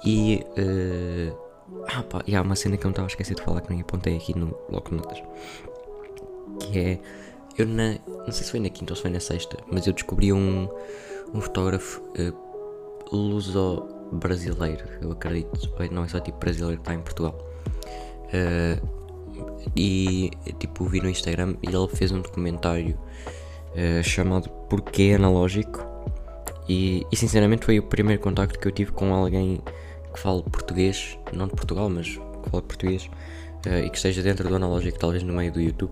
e 0.06 0.46
uh, 0.58 1.46
ah 1.88 2.04
pá, 2.04 2.24
e 2.28 2.36
há 2.36 2.42
uma 2.42 2.56
cena 2.56 2.78
que 2.78 2.84
eu 2.84 2.90
não 2.90 2.92
estava 2.92 3.08
a 3.08 3.10
esquecer 3.10 3.36
de 3.36 3.42
falar 3.42 3.62
que 3.62 3.72
nem 3.72 3.82
apontei 3.82 4.18
aqui 4.18 4.38
no 4.38 4.56
bloco 4.70 4.92
de 4.92 4.98
notas. 4.98 5.24
Que 6.60 6.80
é. 6.80 7.00
Eu 7.58 7.68
na. 7.68 7.96
Não 8.08 8.32
sei 8.32 8.44
se 8.44 8.52
foi 8.52 8.60
na 8.60 8.70
quinta 8.70 8.94
ou 8.94 8.96
se 8.96 9.02
foi 9.02 9.12
na 9.12 9.20
sexta, 9.20 9.58
mas 9.72 9.88
eu 9.88 9.94
descobri 9.94 10.32
um, 10.32 10.70
um 11.34 11.42
fotógrafo 11.42 12.02
uh, 12.02 13.16
luso-brasileiro, 13.16 14.84
eu 15.02 15.12
acredito. 15.12 15.52
Não 15.92 16.04
é 16.04 16.08
só 16.08 16.20
tipo 16.20 16.38
brasileiro 16.38 16.78
que 16.78 16.90
está 16.90 16.94
em 16.94 17.02
Portugal. 17.02 17.38
Uh, 18.28 18.96
e 19.76 20.32
tipo 20.60 20.86
vi 20.86 21.02
no 21.02 21.10
Instagram 21.10 21.56
e 21.62 21.68
ele 21.68 21.88
fez 21.88 22.12
um 22.12 22.22
documentário 22.22 22.98
uh, 23.72 24.04
chamado 24.04 24.50
Porquê 24.70 25.14
Analógico 25.16 25.86
e, 26.68 27.06
e, 27.12 27.16
sinceramente 27.16 27.66
foi 27.66 27.78
o 27.78 27.84
primeiro 27.84 28.22
contacto 28.22 28.58
que 28.58 28.68
eu 28.68 28.72
tive 28.72 28.92
com 28.92 29.14
alguém 29.14 29.62
que 30.16 30.22
fale 30.22 30.42
português, 30.44 31.20
não 31.34 31.48
de 31.48 31.54
Portugal, 31.54 31.90
mas 31.90 32.08
que 32.08 32.50
fale 32.50 32.64
português 32.64 33.10
uh, 33.68 33.86
e 33.86 33.90
que 33.90 33.98
esteja 33.98 34.24
dentro 34.24 34.48
do 34.48 34.56
analógico, 34.56 34.98
talvez 34.98 35.22
no 35.22 35.34
meio 35.34 35.52
do 35.52 35.62
YouTube. 35.62 35.92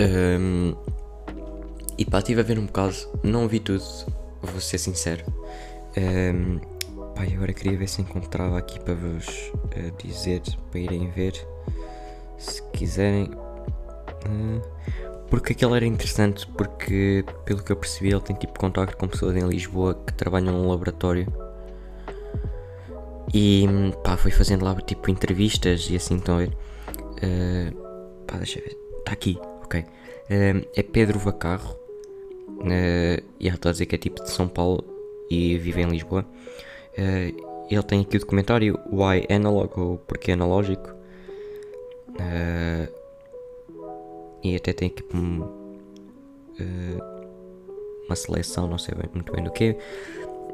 Um, 0.00 0.74
e 1.98 2.04
pá, 2.04 2.18
estive 2.18 2.40
a 2.40 2.44
ver 2.44 2.58
um 2.58 2.66
bocado, 2.66 2.96
não 3.22 3.46
vi 3.46 3.60
tudo, 3.60 3.84
vou 4.42 4.60
ser 4.60 4.78
sincero. 4.78 5.24
Um, 5.96 6.58
pá, 7.14 7.22
agora 7.22 7.52
queria 7.52 7.78
ver 7.78 7.88
se 7.88 8.00
encontrava 8.00 8.58
aqui 8.58 8.80
para 8.80 8.94
vos 8.94 9.28
uh, 9.54 10.02
dizer, 10.02 10.42
para 10.70 10.80
irem 10.80 11.10
ver, 11.10 11.34
se 12.38 12.62
quiserem. 12.72 13.30
Uh, 14.26 14.60
porque 15.28 15.52
aquele 15.52 15.74
era 15.74 15.84
interessante, 15.84 16.46
porque 16.46 17.24
pelo 17.44 17.62
que 17.62 17.72
eu 17.72 17.76
percebi, 17.76 18.10
ele 18.10 18.20
tem 18.20 18.36
tipo 18.36 18.58
contacto 18.58 18.96
com 18.96 19.08
pessoas 19.08 19.36
em 19.36 19.46
Lisboa 19.46 19.94
que 20.06 20.12
trabalham 20.12 20.52
num 20.52 20.68
laboratório 20.68 21.26
e 23.32 23.66
pá, 24.04 24.16
foi 24.16 24.30
fazendo 24.30 24.64
lá 24.64 24.74
tipo 24.76 25.10
entrevistas 25.10 25.88
e 25.90 25.96
assim, 25.96 26.16
estão 26.16 26.36
a 26.36 26.38
ver? 26.38 26.50
Uh, 27.22 27.76
pá, 28.26 28.36
deixa 28.36 28.60
ver. 28.60 28.76
Está 28.98 29.12
aqui, 29.12 29.38
ok. 29.64 29.80
Uh, 29.80 30.66
é 30.74 30.82
Pedro 30.82 31.18
Vacarro. 31.18 31.76
Uh, 32.48 33.22
e 33.38 33.48
estou 33.48 33.68
a 33.68 33.72
dizer 33.72 33.86
que 33.86 33.94
é 33.94 33.98
tipo 33.98 34.22
de 34.22 34.30
São 34.30 34.48
Paulo 34.48 34.82
e 35.30 35.58
vive 35.58 35.82
em 35.82 35.86
Lisboa. 35.86 36.24
Uh, 36.92 37.66
ele 37.70 37.82
tem 37.82 38.00
aqui 38.00 38.16
o 38.16 38.20
documentário 38.20 38.78
Why 38.90 39.26
Analog 39.28 39.72
ou 39.78 39.98
Porquê 39.98 40.32
Analógico. 40.32 40.94
Uh, 42.10 42.88
e 44.42 44.56
até 44.56 44.72
tem 44.72 44.88
aqui 44.88 45.04
um, 45.14 45.42
uma 48.06 48.14
seleção, 48.14 48.68
não 48.68 48.78
sei 48.78 48.94
bem, 48.94 49.10
muito 49.12 49.32
bem 49.32 49.42
do 49.42 49.50
que. 49.50 49.76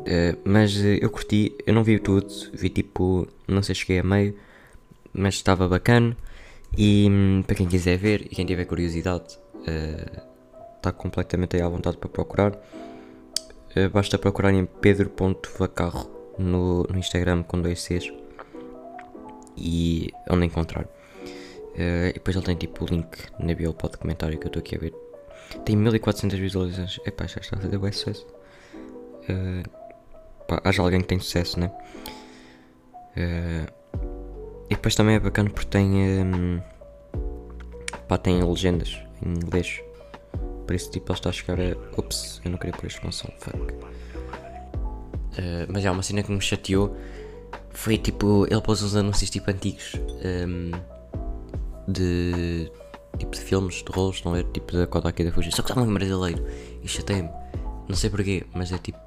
Uh, 0.03 0.37
mas 0.45 0.77
uh, 0.77 0.99
eu 1.01 1.09
curti, 1.11 1.55
eu 1.65 1.73
não 1.73 1.85
vi 1.85 1.99
tudo, 1.99 2.29
vi 2.53 2.69
tipo, 2.69 3.27
não 3.47 3.63
sei, 3.63 3.75
cheguei 3.75 4.01
a 4.01 4.03
meio, 4.03 4.37
mas 5.13 5.35
estava 5.35 5.69
bacana. 5.69 6.17
E 6.77 7.07
um, 7.09 7.43
para 7.43 7.55
quem 7.55 7.67
quiser 7.67 7.97
ver 7.99 8.23
e 8.23 8.29
quem 8.31 8.47
tiver 8.47 8.65
curiosidade, 8.65 9.39
está 10.77 10.91
uh, 10.91 10.93
completamente 10.95 11.57
aí 11.57 11.63
à 11.63 11.69
vontade 11.69 11.99
para 11.99 12.09
procurar. 12.09 12.59
basta 13.93 14.19
procurar 14.19 14.53
em 14.53 14.65
pedro.vacarro 14.65 16.11
no, 16.39 16.85
no 16.85 16.99
Instagram 16.99 17.43
com 17.43 17.61
dois 17.61 17.81
Cs 17.83 18.11
e 19.57 20.11
onde 20.31 20.47
encontrar. 20.47 20.89
e 21.77 22.13
depois 22.15 22.35
ele 22.35 22.47
tem 22.47 22.57
tipo 22.57 22.85
o 22.85 22.89
link 22.89 23.07
na 23.39 23.55
bio 23.55 23.75
para 23.75 23.87
o 23.87 23.91
documentário 23.91 24.39
que 24.39 24.47
eu 24.47 24.49
estou 24.49 24.61
aqui 24.61 24.77
a 24.77 24.79
ver. 24.79 24.95
Tem 25.65 25.77
1400 25.77 26.39
visualizações. 26.39 26.99
Epá, 27.07 27.27
já 27.27 27.41
está 27.41 27.57
a 27.57 27.61
fazer 27.61 27.77
o 27.77 27.93
sucesso. 27.93 28.27
Uh, 29.29 29.63
pá, 30.47 30.61
haja 30.65 30.83
alguém 30.83 31.01
que 31.01 31.09
tem 31.09 31.19
sucesso, 31.19 31.59
né? 31.59 31.71
Uh, 33.17 33.83
e 34.67 34.75
depois 34.75 34.95
também 34.95 35.17
é 35.17 35.21
bacana 35.21 35.51
porque 35.51 35.69
tem. 35.69 36.25
Um, 36.25 36.61
pá, 38.09 38.17
tem 38.17 38.43
legendas 38.43 38.99
em 39.25 39.31
inglês. 39.31 39.81
Por 40.67 40.75
isso, 40.75 40.91
tipo, 40.91 41.13
ele 41.13 41.19
está 41.19 41.29
a 41.31 41.33
chegar 41.33 41.59
a. 41.61 41.77
Ups, 41.99 42.41
eu 42.45 42.51
não 42.51 42.59
queria 42.59 42.75
pôr 42.75 42.87
exclamação, 42.87 43.31
fuck. 43.39 43.59
Uh, 45.33 45.67
mas 45.69 45.85
é 45.85 45.91
uma 45.91 46.03
cena 46.03 46.23
que 46.23 46.33
me 46.33 46.41
chateou. 46.41 46.97
Foi 47.71 47.99
tipo. 47.99 48.47
Ele 48.51 48.61
pôs 48.61 48.83
uns 48.83 48.97
anúncios 48.97 49.31
tipo 49.31 49.51
antigos. 49.51 49.93
Um, 50.25 50.71
de. 51.87 52.71
Tipo 53.19 53.33
de 53.33 53.41
filmes, 53.43 53.85
de 53.85 53.93
rolos, 53.93 54.25
não 54.25 54.35
é? 54.35 54.43
Tipo 54.43 54.73
da 54.73 54.87
Kodak 54.87 55.21
e 55.21 55.25
da 55.27 55.33
Fuji. 55.33 55.53
Só 55.53 55.63
que 55.63 55.71
estava 55.71 55.87
em 55.87 55.93
brasileiro. 55.93 56.43
E 56.83 56.89
chatei-me. 56.89 57.29
Não 57.87 57.95
sei 57.95 58.09
porquê, 58.09 58.47
mas 58.55 58.73
é 58.73 58.79
tipo 58.79 58.99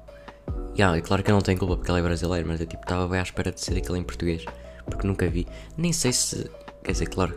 Yeah, 0.78 1.00
claro 1.00 1.22
que 1.22 1.30
eu 1.30 1.34
não 1.34 1.40
tenho 1.40 1.58
culpa 1.58 1.76
porque 1.76 1.90
ele 1.90 2.00
é 2.00 2.02
brasileiro, 2.02 2.46
mas 2.46 2.60
eu 2.60 2.66
tipo 2.66 2.82
estava 2.82 3.08
bem 3.08 3.18
à 3.18 3.22
espera 3.22 3.50
de 3.50 3.58
ser 3.60 3.78
aquele 3.78 3.98
em 3.98 4.02
português. 4.02 4.44
Porque 4.84 5.06
nunca 5.06 5.26
vi. 5.26 5.46
Nem 5.76 5.90
sei 5.90 6.12
se. 6.12 6.50
Quer 6.84 6.92
dizer, 6.92 7.06
claro. 7.06 7.34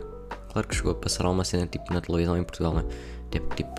Claro 0.52 0.68
que 0.68 0.74
chegou 0.74 0.92
a 0.92 0.94
passar 0.94 1.24
alguma 1.24 1.44
cena 1.44 1.66
tipo 1.66 1.92
na 1.92 2.02
televisão 2.02 2.36
em 2.36 2.44
Portugal, 2.44 2.74
né? 2.74 2.84
Tipo, 3.30 3.54
tipo. 3.54 3.72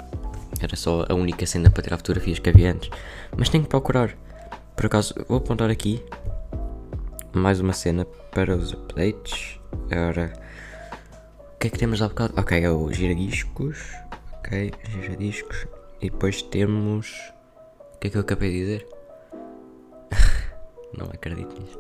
Era 0.59 0.75
só 0.75 1.05
a 1.07 1.13
única 1.13 1.45
cena 1.45 1.69
para 1.69 1.83
tirar 1.83 1.97
fotografias 1.97 2.39
que 2.39 2.49
havia 2.49 2.71
antes. 2.71 2.89
Mas 3.37 3.49
tenho 3.49 3.63
que 3.63 3.69
procurar. 3.69 4.17
Por 4.75 4.87
acaso, 4.87 5.13
vou 5.27 5.37
apontar 5.37 5.69
aqui 5.69 6.03
mais 7.33 7.59
uma 7.59 7.73
cena 7.73 8.05
para 8.31 8.55
os 8.55 8.73
updates. 8.73 9.59
Ora. 9.91 10.33
O 11.53 11.57
que 11.59 11.67
é 11.67 11.69
que 11.69 11.77
temos 11.77 12.01
há 12.01 12.07
bocado? 12.07 12.33
Ok, 12.35 12.59
é 12.59 12.71
o 12.71 12.91
giradiscos. 12.91 13.77
Ok, 14.39 14.71
giradiscos. 14.89 15.67
E 16.01 16.09
depois 16.09 16.41
temos. 16.41 17.13
O 17.95 17.99
que 17.99 18.07
é 18.07 18.09
que 18.09 18.17
eu 18.17 18.21
acabei 18.21 18.49
de 18.49 18.59
dizer? 18.59 19.00
Não 20.97 21.07
acredito 21.07 21.59
nisso. 21.59 21.79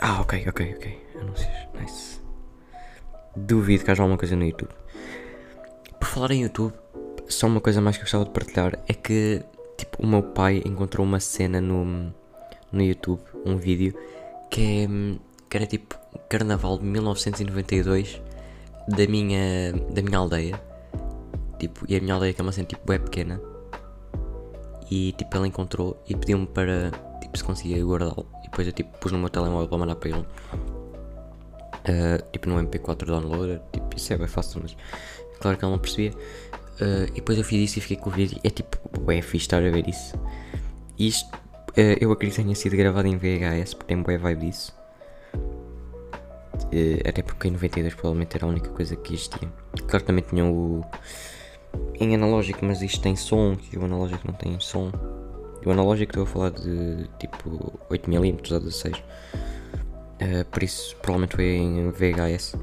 Ah, 0.00 0.20
ok, 0.20 0.44
ok, 0.48 0.74
ok. 0.76 1.06
Anúncios, 1.20 1.48
nice. 1.80 2.20
Duvido 3.36 3.84
que 3.84 3.90
haja 3.90 4.02
alguma 4.02 4.18
coisa 4.18 4.36
no 4.36 4.44
YouTube. 4.44 4.72
Por 5.98 6.08
falar 6.08 6.32
em 6.32 6.42
YouTube, 6.42 6.74
só 7.28 7.46
uma 7.46 7.60
coisa 7.60 7.80
mais 7.80 7.96
que 7.96 8.02
eu 8.02 8.04
gostava 8.04 8.24
de 8.24 8.30
partilhar 8.30 8.78
é 8.88 8.92
que, 8.92 9.42
tipo, 9.76 10.02
o 10.02 10.06
meu 10.06 10.22
pai 10.22 10.62
encontrou 10.66 11.06
uma 11.06 11.20
cena 11.20 11.60
no, 11.60 12.12
no 12.72 12.82
YouTube, 12.82 13.22
um 13.46 13.56
vídeo, 13.56 13.94
que, 14.50 14.60
é, 14.60 14.88
que 15.48 15.56
era 15.56 15.66
tipo 15.66 15.96
Carnaval 16.28 16.78
de 16.78 16.84
1992 16.84 18.20
da 18.88 19.06
minha, 19.06 19.72
da 19.72 20.02
minha 20.02 20.18
aldeia. 20.18 20.60
Tipo, 21.58 21.86
e 21.88 21.96
a 21.96 22.00
minha 22.00 22.14
aldeia 22.14 22.32
que 22.32 22.40
é 22.40 22.42
uma 22.42 22.52
cena 22.52 22.66
tipo 22.66 22.92
é 22.92 22.98
pequena 22.98 23.51
e 24.92 25.12
tipo 25.12 25.34
ele 25.38 25.48
encontrou 25.48 26.02
e 26.06 26.14
pediu-me 26.14 26.46
para 26.46 26.90
tipo 27.18 27.38
se 27.38 27.42
conseguia 27.42 27.82
guardá-lo. 27.82 28.28
E 28.40 28.42
depois 28.42 28.66
eu 28.66 28.74
tipo 28.74 28.98
pus 28.98 29.10
no 29.10 29.18
meu 29.18 29.30
telemóvel 29.30 29.66
para 29.66 29.78
mandar 29.78 29.96
para 29.96 30.10
ele. 30.10 30.26
Uh, 31.88 32.30
tipo 32.30 32.50
no 32.50 32.62
MP4 32.62 33.06
downloader, 33.06 33.62
tipo 33.72 33.96
isso 33.96 34.12
é 34.12 34.18
bem 34.18 34.26
fácil, 34.28 34.60
mas 34.62 34.76
claro 35.40 35.56
que 35.56 35.64
ele 35.64 35.72
não 35.72 35.78
percebia. 35.78 36.10
Uh, 36.10 37.08
e 37.08 37.14
depois 37.14 37.38
eu 37.38 37.44
fiz 37.44 37.70
isso 37.70 37.78
e 37.78 37.80
fiquei 37.80 37.96
com 37.96 38.10
o 38.10 38.12
vídeo. 38.12 38.38
É 38.44 38.50
tipo, 38.50 38.76
é 39.10 39.22
fixe 39.22 39.44
estar 39.44 39.64
a 39.64 39.70
ver 39.70 39.88
isso. 39.88 40.14
Isto 40.98 41.34
uh, 41.34 41.96
eu 41.98 42.12
acredito 42.12 42.36
que 42.36 42.42
tenha 42.42 42.54
sido 42.54 42.76
gravado 42.76 43.08
em 43.08 43.16
VHS, 43.16 43.72
porque 43.72 43.94
tem 43.94 44.02
boa 44.02 44.18
vibe 44.18 44.46
disso. 44.46 44.74
até 47.08 47.22
porque 47.22 47.48
em 47.48 47.52
92 47.52 47.94
provavelmente 47.94 48.36
era 48.36 48.44
a 48.44 48.48
única 48.50 48.68
coisa 48.68 48.94
que 48.94 49.14
existia. 49.14 49.48
Claro 49.86 50.00
que 50.00 50.04
também 50.04 50.24
tinham 50.28 50.52
o 50.52 50.84
em 52.02 52.14
analógico, 52.14 52.64
mas 52.64 52.82
isto 52.82 53.00
tem 53.00 53.16
som 53.16 53.56
e 53.72 53.78
o 53.78 53.84
analógico 53.84 54.26
não 54.26 54.34
tem 54.34 54.58
som. 54.60 54.90
O 55.64 55.70
analógico 55.70 56.10
estou 56.10 56.24
a 56.24 56.26
falar 56.26 56.50
de 56.50 57.08
tipo 57.18 57.78
8mm 57.90 58.52
ou 58.52 58.60
16. 58.60 58.96
Uh, 58.96 60.44
por 60.50 60.62
isso 60.62 60.96
provavelmente 60.96 61.36
foi 61.36 61.44
em 61.44 61.90
VHS. 61.90 62.54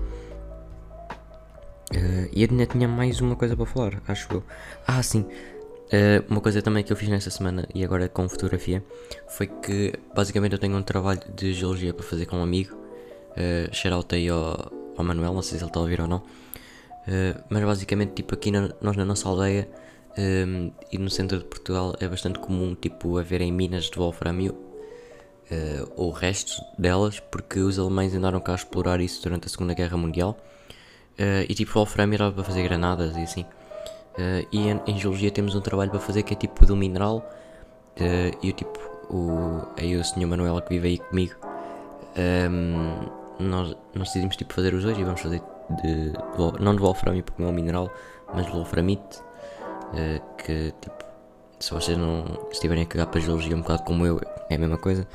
Uh, 1.92 2.30
e 2.32 2.44
ainda 2.44 2.66
tinha 2.66 2.88
mais 2.88 3.20
uma 3.20 3.36
coisa 3.36 3.56
para 3.56 3.66
falar, 3.66 4.02
acho 4.08 4.32
eu. 4.32 4.44
Ah, 4.86 5.02
sim. 5.02 5.22
Uh, 5.22 6.24
uma 6.30 6.40
coisa 6.40 6.62
também 6.62 6.84
que 6.84 6.94
eu 6.94 6.98
fiz 6.98 7.10
nesta 7.10 7.32
semana 7.32 7.68
e 7.74 7.84
agora 7.84 8.08
com 8.08 8.30
fotografia 8.30 8.84
foi 9.28 9.48
que 9.48 9.94
basicamente 10.14 10.54
eu 10.54 10.60
tenho 10.60 10.78
um 10.78 10.84
trabalho 10.84 11.22
de 11.36 11.52
geologia 11.52 11.94
para 11.94 12.06
fazer 12.06 12.26
com 12.26 12.38
um 12.38 12.44
amigo. 12.44 12.76
Uh, 13.32 13.74
shout 13.74 14.14
aí 14.14 14.30
ao, 14.30 14.72
ao 14.98 15.04
Manuel, 15.04 15.34
não 15.34 15.42
sei 15.42 15.58
se 15.58 15.64
ele 15.64 15.70
está 15.70 15.80
a 15.80 15.84
ouvir 15.84 16.02
ou 16.02 16.08
não. 16.08 16.22
Eh, 17.10 17.36
mas 17.50 17.64
basicamente, 17.64 18.14
tipo, 18.14 18.36
aqui 18.36 18.52
na, 18.52 18.70
nós 18.80 18.96
na 18.96 19.04
nossa 19.04 19.28
aldeia 19.28 19.68
um, 20.16 20.22
ehm, 20.22 20.72
e 20.92 20.98
no 21.00 21.10
centro 21.10 21.40
de 21.40 21.46
Portugal 21.46 21.96
é 22.00 22.08
bastante 22.08 22.38
comum, 22.38 22.76
tipo, 22.76 23.18
haverem 23.18 23.52
minas 23.52 23.86
de 23.86 23.98
wolframio 23.98 24.54
uh, 24.54 25.92
ou 25.96 26.12
restos 26.12 26.62
delas, 26.78 27.20
porque 27.20 27.60
os 27.60 27.80
alemães 27.80 28.14
andaram 28.14 28.40
cá 28.40 28.52
a 28.52 28.56
explorar 28.56 29.02
isso 29.02 29.24
durante 29.24 29.48
a 29.48 29.50
Segunda 29.50 29.74
Guerra 29.74 29.98
Mundial. 29.98 30.38
Uh, 31.18 31.46
e 31.50 31.56
tipo, 31.56 31.74
wolframio 31.74 32.16
era 32.16 32.32
para 32.32 32.44
fazer 32.44 32.64
granadas 32.64 33.16
e 33.18 33.22
assim. 33.22 33.46
e 34.52 34.70
em, 34.70 34.82
em, 34.86 35.00
geologia 35.00 35.32
temos 35.32 35.56
um 35.56 35.62
trabalho 35.62 35.90
para 35.90 36.00
fazer 36.00 36.24
que 36.24 36.34
é 36.34 36.38
tipo 36.38 36.66
do 36.66 36.76
mineral. 36.76 37.28
e 38.42 38.48
eu 38.50 38.54
tipo, 38.54 38.80
o, 39.10 39.66
aí 39.78 39.96
o 39.96 40.04
senhor 40.04 40.28
Manuela 40.28 40.62
que 40.62 40.70
vive 40.70 40.88
aí 40.90 40.98
comigo, 41.00 41.36
um, 42.50 43.10
nós, 43.40 43.76
nós 43.96 44.08
decidimos 44.10 44.36
tipo, 44.36 44.54
fazer 44.54 44.74
os 44.74 44.84
dois 44.84 44.98
e 44.98 45.04
vamos 45.04 45.22
fazer 45.22 45.42
de, 45.70 46.12
de 46.12 46.64
não 46.64 46.76
de 46.76 46.82
wolframio 46.82 47.24
porque 47.24 47.42
não 47.42 47.50
é 47.50 47.52
um 47.52 47.56
mineral, 47.56 47.90
mas 48.34 48.46
de 48.46 48.52
wolframite, 48.52 49.20
uh, 49.20 50.36
que 50.38 50.74
tipo, 50.82 51.06
se 51.60 51.72
vocês 51.72 51.98
não 51.98 52.24
estiverem 52.52 52.84
a 52.84 52.86
cagar 52.86 53.08
para 53.08 53.20
geologia 53.20 53.56
um 53.56 53.62
bocado 53.62 53.84
como 53.84 54.06
eu, 54.06 54.20
é 54.50 54.56
a 54.56 54.58
mesma 54.58 54.78
coisa. 54.78 55.08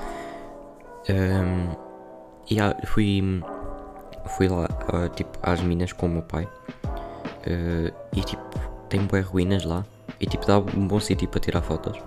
Um, 1.08 1.74
e 2.48 2.54
yeah, 2.54 2.76
fui, 2.86 3.42
fui 4.26 4.48
lá 4.48 4.68
tipo, 5.14 5.38
às 5.42 5.60
minas 5.60 5.92
com 5.92 6.06
o 6.06 6.08
meu 6.08 6.22
pai 6.22 6.44
uh, 6.44 7.94
e 8.12 8.20
tipo, 8.22 8.42
tem 8.88 9.00
boas 9.02 9.24
ruínas 9.24 9.64
lá 9.64 9.84
e 10.20 10.26
tipo 10.26 10.46
dá 10.46 10.58
um 10.58 10.86
bom 10.86 11.00
sítio 11.00 11.28
para 11.28 11.40
tirar 11.40 11.62
fotos. 11.62 11.98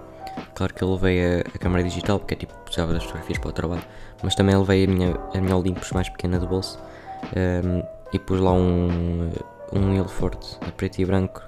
Claro 0.54 0.74
que 0.74 0.84
eu 0.84 0.92
levei 0.92 1.24
a, 1.24 1.40
a 1.42 1.58
câmera 1.60 1.84
digital 1.84 2.20
porque 2.20 2.34
é 2.34 2.38
tipo 2.38 2.54
precisava 2.60 2.94
das 2.94 3.04
fotografias 3.04 3.40
para 3.40 3.50
o 3.50 3.54
trabalho, 3.54 3.84
mas 4.24 4.36
também 4.36 4.56
levei 4.56 4.86
a 4.86 4.88
minha, 4.88 5.16
a 5.34 5.42
minha 5.42 5.56
Olympus 5.56 5.92
mais 5.92 6.10
pequena 6.10 6.40
de 6.40 6.48
bolso 6.48 6.80
um, 7.36 7.97
e 8.14 8.20
pus 8.20 8.40
lá 8.40 8.52
um, 8.52 9.32
um 9.74 9.94
Ilford 9.94 10.38
a 10.62 10.72
preto 10.72 11.00
e 11.00 11.06
branco 11.06 11.42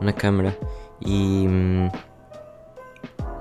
na 0.00 0.12
câmera 0.12 0.56
e. 1.00 1.46
Um, 1.48 1.90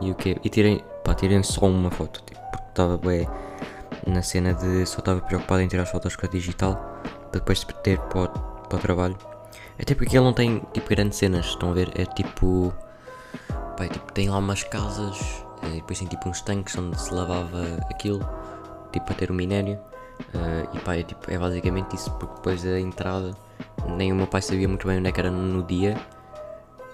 e 0.02 0.10
o 0.12 0.16
que 0.16 0.38
E 0.44 0.50
tirei, 0.50 0.84
pá, 1.04 1.14
tirei 1.14 1.42
só 1.44 1.68
uma 1.68 1.92
foto, 1.92 2.24
tipo, 2.26 2.42
porque 2.52 2.70
estava 2.70 2.98
bem 2.98 3.28
na 4.08 4.24
cena 4.24 4.54
de 4.54 4.86
só 4.86 5.00
estava 5.00 5.22
preocupado 5.22 5.62
em 5.62 5.68
tirar 5.68 5.84
as 5.84 5.92
fotos 5.92 6.16
com 6.16 6.26
a 6.26 6.30
digital 6.30 6.76
para 7.30 7.40
depois 7.40 7.64
ter 7.84 8.00
para 8.00 8.24
o, 8.24 8.28
para 8.68 8.78
o 8.78 8.82
trabalho. 8.82 9.18
Até 9.80 9.96
porque 9.96 10.18
ele 10.18 10.26
não 10.26 10.34
tem 10.34 10.62
tipo 10.74 10.90
grandes 10.90 11.18
cenas, 11.18 11.46
estão 11.46 11.72
a 11.72 11.74
ver? 11.74 11.92
É 11.96 12.06
tipo. 12.06 12.74
Pá, 13.78 13.86
é, 13.86 13.88
tipo 13.88 14.12
tem 14.12 14.30
lá 14.30 14.38
umas 14.38 14.64
casas 14.64 15.44
e 15.64 15.76
depois 15.76 16.00
tem 16.00 16.08
tipo 16.08 16.28
uns 16.28 16.42
tanques 16.42 16.78
onde 16.78 17.00
se 17.00 17.14
lavava 17.14 17.78
aquilo, 17.90 18.20
tipo 18.92 19.06
para 19.06 19.16
ter 19.16 19.32
o 19.32 19.34
minério. 19.34 19.80
Uh, 20.34 20.76
e 20.76 20.80
pá, 20.80 20.96
é, 20.96 21.04
tipo, 21.04 21.32
é 21.32 21.38
basicamente 21.38 21.96
isso, 21.96 22.12
porque 22.12 22.36
depois 22.36 22.64
da 22.64 22.80
entrada 22.80 23.36
nem 23.88 24.12
o 24.12 24.16
meu 24.16 24.28
pai 24.28 24.42
sabia 24.42 24.68
muito 24.68 24.88
bem 24.88 25.00
onde 25.00 25.10
é 25.10 25.12
que 25.12 25.20
era 25.20 25.32
no 25.32 25.64
dia 25.64 25.98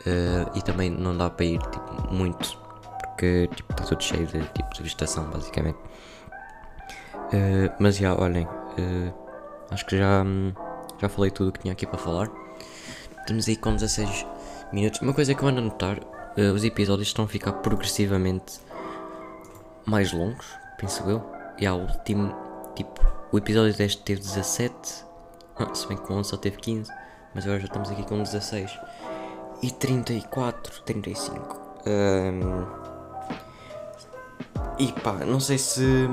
uh, 0.02 0.58
e 0.58 0.62
também 0.62 0.90
não 0.90 1.16
dá 1.16 1.30
para 1.30 1.46
ir 1.46 1.60
tipo, 1.60 2.14
muito 2.14 2.58
porque 3.02 3.50
tipo, 3.56 3.74
está 3.74 3.84
tudo 3.84 4.04
cheio 4.04 4.28
de, 4.28 4.42
tipo, 4.50 4.74
de 4.74 4.84
vegetação, 4.84 5.30
basicamente. 5.30 5.78
Uh, 7.34 7.74
mas 7.80 7.98
já, 7.98 8.14
olhem, 8.16 8.48
acho 9.72 9.86
que 9.86 9.98
já, 9.98 10.24
já 11.00 11.10
falei 11.10 11.32
tudo 11.32 11.50
o 11.50 11.52
que 11.52 11.60
tinha 11.60 11.74
aqui 11.74 11.86
para 11.86 11.98
falar. 11.98 12.30
Estamos 13.20 13.48
aí 13.48 13.56
com 13.56 13.74
16 13.74 14.26
minutos. 14.72 15.02
Uma 15.02 15.14
coisa 15.14 15.34
que 15.34 15.44
eu 15.44 15.48
ando 15.48 15.60
a 15.60 15.64
notar, 15.64 16.00
os 16.54 16.64
episódios 16.64 17.08
estão 17.08 17.26
a 17.26 17.28
ficar 17.28 17.54
progressivamente 17.54 18.60
mais 19.84 20.12
longos, 20.14 20.46
penso 20.78 21.04
eu. 21.10 21.24
E 21.58 21.66
há 21.66 21.74
o 21.74 21.82
último, 21.82 22.36
tipo, 22.76 23.17
o 23.32 23.38
episódio 23.38 23.74
deste 23.76 24.02
teve 24.04 24.22
17, 24.22 25.06
ah, 25.58 25.74
se 25.74 25.88
bem 25.88 25.98
que 25.98 26.12
o 26.12 26.16
11 26.16 26.30
só 26.30 26.38
teve 26.38 26.58
15, 26.58 26.92
mas 27.34 27.44
agora 27.46 27.60
já 27.60 27.66
estamos 27.66 27.90
aqui 27.90 28.04
com 28.04 28.22
16 28.22 28.80
e 29.62 29.72
34, 29.72 30.82
35. 30.84 31.58
Um, 31.88 32.88
e 34.78 34.92
pá, 34.92 35.14
não 35.26 35.40
sei 35.40 35.58
se. 35.58 36.08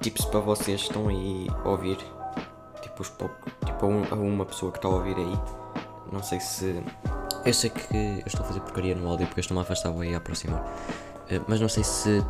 Tipo, 0.00 0.22
se 0.22 0.28
para 0.28 0.40
vocês 0.40 0.80
estão 0.80 1.08
aí 1.08 1.46
a 1.64 1.68
ouvir. 1.68 1.98
Tipo, 2.82 3.02
os 3.02 3.08
poucos. 3.10 3.52
Tipo, 3.64 3.86
a, 3.86 3.88
um, 3.88 4.04
a 4.10 4.14
uma 4.14 4.44
pessoa 4.44 4.72
que 4.72 4.78
está 4.78 4.88
a 4.88 4.92
ouvir 4.92 5.16
aí. 5.16 5.38
Não 6.10 6.22
sei 6.22 6.40
se. 6.40 6.82
Eu 7.44 7.54
sei 7.54 7.70
que 7.70 7.96
eu 7.96 8.26
estou 8.26 8.44
a 8.44 8.48
fazer 8.48 8.60
porcaria 8.60 8.94
no 8.94 9.08
áudio 9.08 9.26
porque 9.26 9.40
estou-me 9.40 9.60
a 9.60 9.62
afastar 9.62 9.94
e 10.04 10.14
a 10.14 10.18
aproximar. 10.18 10.60
Uh, 10.60 11.44
mas 11.46 11.60
não 11.60 11.68
sei 11.68 11.84
se. 11.84 12.24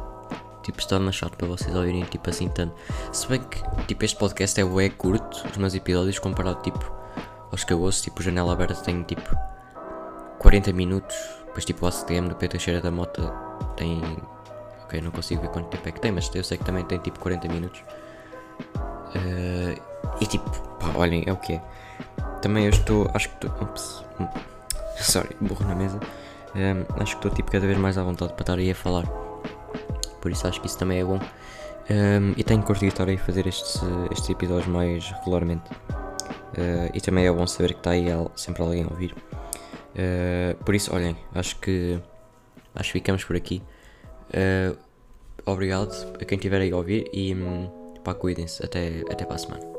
Tipo, 0.69 0.81
está 0.81 0.99
mais 0.99 1.17
chato 1.17 1.35
para 1.35 1.47
vocês 1.47 1.75
ouvirem 1.75 2.05
tipo 2.05 2.29
assim 2.29 2.47
tanto. 2.47 2.75
Se 3.11 3.27
bem 3.27 3.41
que 3.41 3.87
tipo, 3.87 4.05
este 4.05 4.19
podcast 4.19 4.61
é 4.61 4.64
bué 4.64 4.90
curto, 4.90 5.47
os 5.51 5.57
meus 5.57 5.75
episódios, 5.75 6.19
comparado 6.19 6.61
tipo 6.61 6.92
aos 7.51 7.64
que 7.64 7.73
eu 7.73 7.81
ouço. 7.81 8.03
Tipo, 8.03 8.23
Janela 8.23 8.53
Aberta 8.53 8.75
tem 8.75 9.03
tipo 9.03 9.35
40 10.40 10.75
minutos. 10.75 11.16
Depois 11.47 11.64
tipo 11.64 11.87
o 11.87 11.88
ACTM 11.88 12.29
do 12.29 12.37
Pedro 12.37 12.61
Cheira 12.61 12.83
da 12.83 12.90
Mota 12.90 13.33
tem 13.77 13.99
Ok, 14.85 15.01
não 15.03 15.11
consigo 15.11 15.40
ver 15.42 15.49
quanto 15.49 15.69
tempo 15.69 15.87
é 15.87 15.92
que 15.92 16.01
tem, 16.01 16.12
mas 16.12 16.31
eu 16.35 16.45
sei 16.45 16.57
que 16.57 16.64
também 16.64 16.83
tem 16.85 16.99
tipo 16.99 17.19
40 17.19 17.49
minutos. 17.49 17.83
Uh, 19.14 19.79
e 20.19 20.27
tipo, 20.27 20.51
pá, 20.79 20.92
olhem, 20.97 21.25
é 21.27 21.33
o 21.33 21.37
que 21.37 21.55
é. 21.55 21.62
Também 22.40 22.64
eu 22.64 22.71
estou, 22.71 23.11
acho 23.12 23.29
que 23.29 23.47
estou. 23.47 23.62
Ups, 23.62 24.05
sorry, 24.99 25.35
burro 25.42 25.66
na 25.66 25.75
mesa. 25.75 26.01
Um, 26.55 26.59
ehm, 26.59 26.87
acho 27.01 27.12
que 27.12 27.19
estou 27.19 27.31
tipo 27.31 27.51
cada 27.51 27.66
vez 27.66 27.79
mais 27.79 27.99
à 27.99 28.03
vontade 28.03 28.33
para 28.33 28.42
estar 28.42 28.59
aí 28.59 28.71
a 28.71 28.75
falar. 28.75 29.05
Por 30.20 30.31
isso 30.31 30.46
acho 30.46 30.61
que 30.61 30.66
isso 30.66 30.78
também 30.78 31.00
é 31.00 31.04
bom. 31.04 31.18
Um, 31.90 32.35
e 32.37 32.44
tenho 32.44 32.62
curtido 32.62 32.88
estar 32.88 33.09
aí 33.09 33.14
a 33.14 33.18
fazer 33.18 33.46
estes, 33.46 33.81
estes 34.11 34.28
episódios 34.28 34.66
mais 34.66 35.11
regularmente. 35.11 35.70
Uh, 36.59 36.90
e 36.92 37.00
também 37.00 37.26
é 37.26 37.33
bom 37.33 37.46
saber 37.46 37.72
que 37.72 37.81
está 37.81 37.90
aí 37.90 38.07
sempre 38.37 38.62
alguém 38.62 38.85
a 38.85 38.88
ouvir. 38.88 39.14
Uh, 39.94 40.62
por 40.64 40.74
isso, 40.74 40.94
olhem, 40.94 41.16
acho 41.35 41.57
que 41.57 41.98
acho 42.74 42.92
que 42.92 42.98
ficamos 42.98 43.24
por 43.24 43.37
aqui. 43.37 43.62
Uh, 44.31 44.76
obrigado 45.46 45.90
a 46.20 46.24
quem 46.24 46.37
estiver 46.37 46.61
aí 46.61 46.70
a 46.70 46.76
ouvir 46.76 47.09
e 47.12 47.35
um, 47.35 47.70
pá, 48.04 48.14
cuidem-se. 48.14 48.64
Até, 48.64 49.02
até 49.11 49.24
para 49.24 49.37
a 49.37 49.38
semana. 49.38 49.78